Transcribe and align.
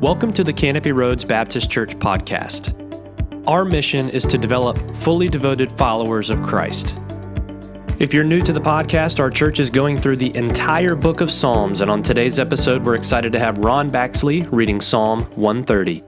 Welcome 0.00 0.30
to 0.34 0.44
the 0.44 0.52
Canopy 0.52 0.92
Roads 0.92 1.24
Baptist 1.24 1.70
Church 1.70 1.96
podcast. 1.96 2.74
Our 3.48 3.64
mission 3.64 4.10
is 4.10 4.24
to 4.24 4.36
develop 4.36 4.94
fully 4.94 5.30
devoted 5.30 5.72
followers 5.72 6.28
of 6.28 6.42
Christ. 6.42 6.98
If 7.98 8.12
you're 8.12 8.22
new 8.22 8.42
to 8.42 8.52
the 8.52 8.60
podcast, 8.60 9.18
our 9.18 9.30
church 9.30 9.58
is 9.58 9.70
going 9.70 9.98
through 9.98 10.16
the 10.16 10.36
entire 10.36 10.96
book 10.96 11.22
of 11.22 11.30
Psalms, 11.30 11.80
and 11.80 11.90
on 11.90 12.02
today's 12.02 12.38
episode, 12.38 12.84
we're 12.84 12.94
excited 12.94 13.32
to 13.32 13.38
have 13.38 13.56
Ron 13.56 13.88
Baxley 13.88 14.46
reading 14.52 14.82
Psalm 14.82 15.22
130. 15.34 16.02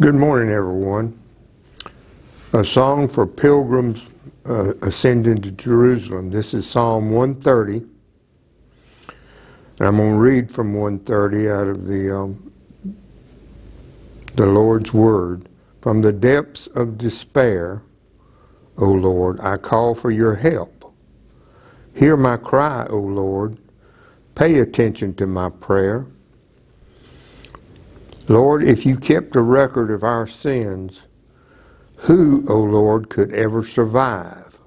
Good 0.00 0.16
morning, 0.16 0.52
everyone. 0.52 1.16
A 2.54 2.64
song 2.64 3.06
for 3.06 3.24
pilgrims 3.24 4.04
uh, 4.46 4.74
ascending 4.82 5.42
to 5.42 5.52
Jerusalem. 5.52 6.32
This 6.32 6.54
is 6.54 6.68
Psalm 6.68 7.12
130. 7.12 7.86
And 9.80 9.88
I'm 9.88 9.96
going 9.96 10.12
to 10.12 10.18
read 10.18 10.52
from 10.52 10.74
130 10.74 11.50
out 11.50 11.68
of 11.68 11.86
the, 11.86 12.14
um, 12.14 12.52
the 14.34 14.44
Lord's 14.44 14.92
Word. 14.92 15.48
From 15.80 16.02
the 16.02 16.12
depths 16.12 16.66
of 16.66 16.98
despair, 16.98 17.80
O 18.76 18.84
Lord, 18.84 19.40
I 19.40 19.56
call 19.56 19.94
for 19.94 20.10
your 20.10 20.34
help. 20.34 20.92
Hear 21.94 22.14
my 22.18 22.36
cry, 22.36 22.86
O 22.90 22.98
Lord. 22.98 23.56
Pay 24.34 24.58
attention 24.58 25.14
to 25.14 25.26
my 25.26 25.48
prayer. 25.48 26.04
Lord, 28.28 28.62
if 28.62 28.84
you 28.84 28.98
kept 28.98 29.34
a 29.34 29.40
record 29.40 29.90
of 29.90 30.04
our 30.04 30.26
sins, 30.26 31.04
who, 31.96 32.44
O 32.50 32.58
Lord, 32.58 33.08
could 33.08 33.32
ever 33.32 33.62
survive? 33.64 34.58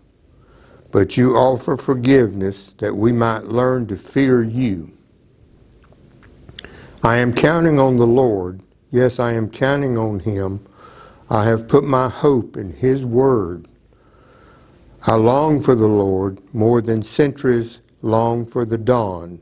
But 0.92 1.18
you 1.18 1.36
offer 1.36 1.78
forgiveness 1.78 2.74
that 2.80 2.96
we 2.96 3.12
might 3.12 3.46
learn 3.46 3.86
to 3.88 3.96
fear 3.96 4.44
you. 4.44 4.92
I 7.06 7.18
am 7.18 7.34
counting 7.34 7.80
on 7.80 7.98
the 7.98 8.08
Lord. 8.08 8.62
Yes, 8.90 9.20
I 9.20 9.34
am 9.34 9.50
counting 9.50 9.98
on 9.98 10.22
Him. 10.22 10.66
I 11.30 11.44
have 11.44 11.68
put 11.68 11.84
my 11.84 12.08
hope 12.08 12.56
in 12.56 12.72
His 12.72 13.06
Word. 13.06 13.68
I 15.06 15.16
long 15.16 15.60
for 15.60 15.76
the 15.76 15.88
Lord 15.88 16.40
more 16.54 16.82
than 16.82 17.04
centuries 17.04 17.80
long 18.02 18.46
for 18.46 18.64
the 18.64 18.78
dawn. 18.78 19.42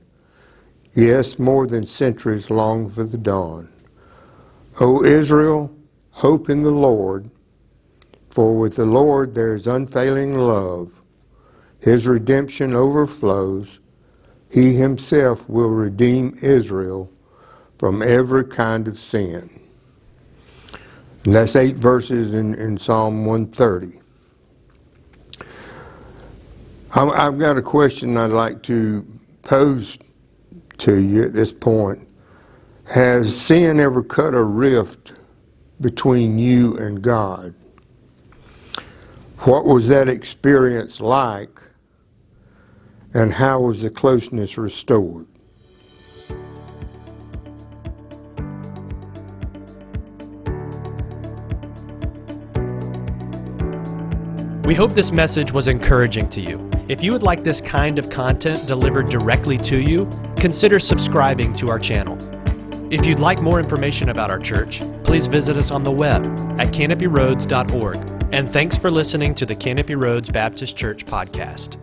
Yes, 0.93 1.37
more 1.37 1.67
than 1.67 1.85
centuries 1.85 2.49
long 2.49 2.89
for 2.89 3.03
the 3.03 3.19
dawn. 3.19 3.69
O 4.79 5.03
Israel, 5.03 5.71
hope 6.09 6.49
in 6.49 6.63
the 6.63 6.71
Lord, 6.71 7.29
for 8.31 8.57
with 8.57 8.75
the 8.75 8.87
Lord 8.87 9.35
there 9.35 9.53
is 9.53 9.67
unfailing 9.67 10.35
love. 10.35 10.99
His 11.79 12.07
redemption 12.07 12.73
overflows. 12.73 13.77
He 14.49 14.73
himself 14.73 15.47
will 15.47 15.69
redeem 15.69 16.33
Israel 16.41 17.11
from 17.81 18.03
every 18.03 18.45
kind 18.45 18.87
of 18.87 18.95
sin. 18.95 19.49
And 21.25 21.33
that's 21.35 21.55
eight 21.55 21.75
verses 21.75 22.31
in, 22.35 22.53
in 22.53 22.77
Psalm 22.77 23.25
130. 23.25 23.99
I've 26.93 27.39
got 27.39 27.57
a 27.57 27.61
question 27.63 28.17
I'd 28.17 28.29
like 28.29 28.61
to 28.63 29.03
pose 29.41 29.97
to 30.77 30.97
you 30.97 31.23
at 31.23 31.33
this 31.33 31.51
point. 31.51 32.07
Has 32.85 33.35
sin 33.35 33.79
ever 33.79 34.03
cut 34.03 34.35
a 34.35 34.43
rift 34.43 35.13
between 35.79 36.37
you 36.37 36.77
and 36.77 37.01
God? 37.01 37.55
What 39.39 39.65
was 39.65 39.87
that 39.87 40.07
experience 40.07 41.01
like? 41.01 41.59
And 43.15 43.33
how 43.33 43.61
was 43.61 43.81
the 43.81 43.89
closeness 43.89 44.55
restored? 44.55 45.25
We 54.63 54.75
hope 54.75 54.93
this 54.93 55.11
message 55.11 55.51
was 55.51 55.67
encouraging 55.67 56.29
to 56.29 56.39
you. 56.39 56.69
If 56.87 57.03
you 57.03 57.11
would 57.13 57.23
like 57.23 57.43
this 57.43 57.59
kind 57.59 57.97
of 57.97 58.11
content 58.11 58.67
delivered 58.67 59.07
directly 59.07 59.57
to 59.57 59.81
you, 59.81 60.07
consider 60.37 60.79
subscribing 60.79 61.55
to 61.55 61.69
our 61.69 61.79
channel. 61.79 62.17
If 62.91 63.05
you'd 63.05 63.19
like 63.19 63.41
more 63.41 63.59
information 63.59 64.09
about 64.09 64.29
our 64.29 64.39
church, 64.39 64.81
please 65.03 65.25
visit 65.25 65.57
us 65.57 65.71
on 65.71 65.83
the 65.83 65.91
web 65.91 66.23
at 66.59 66.67
canopyroads.org. 66.73 67.97
And 68.31 68.47
thanks 68.47 68.77
for 68.77 68.91
listening 68.91 69.33
to 69.35 69.47
the 69.47 69.55
Canopy 69.55 69.95
Roads 69.95 70.29
Baptist 70.29 70.77
Church 70.77 71.05
podcast. 71.07 71.80